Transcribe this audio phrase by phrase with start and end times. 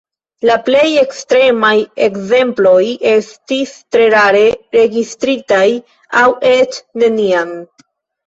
[0.49, 1.73] La plej ekstremaj
[2.05, 4.41] ekzemploj estis tre rare
[4.79, 5.67] registritaj
[6.23, 7.53] aŭ eĉ neniam.